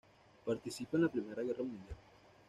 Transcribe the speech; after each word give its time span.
Participa 0.45 0.97
en 0.97 1.03
la 1.03 1.11
Primera 1.11 1.43
Guerra 1.43 1.61
Mundial. 1.63 1.95